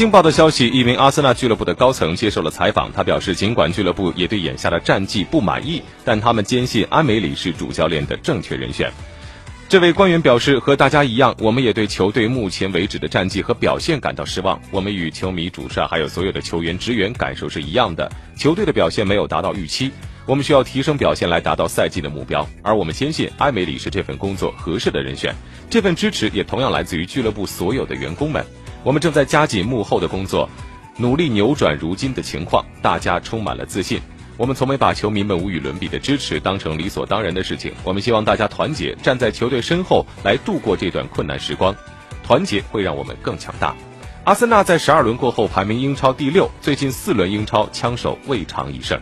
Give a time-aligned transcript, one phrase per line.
[0.00, 8.90] 劲爆的消息，一名阿森纳俱乐部的高层接受了采访，他表示，尽管俱乐部也对眼下的战绩不满意，但他们坚信安梅里是主教练的正确人选。
[9.68, 14.58] 这位官员表示，和大家一样，我们也对球队目前为止的战绩和表现感到失望。
[14.70, 19.90] 我们与球迷、主帅还有所有的球员、职员感受是一样的，球队的表现没有达到预期。
[20.24, 25.34] 我们需要提升表现来达到赛季的目标，而我们坚信埃梅里是这份工作合适的人选。
[25.68, 28.42] 这份支持也同样来自于俱乐部所有的员工们。
[28.82, 30.48] 我们正在加紧幕后的工作，
[30.96, 32.64] 努力扭转如今的情况。
[32.80, 34.00] 大家充满了自信。
[34.38, 37.74] 我们从没把球迷们无与伦比的支持当成理所当然的事情。
[37.84, 41.76] 我们希望大家团结，站在球队身后来度过这段困难时光。
[42.22, 43.76] 团结会让我们更强大。
[44.24, 48.98] 阿森纳在十二轮过后排名英超第六，最近四轮英超枪手未尝一胜。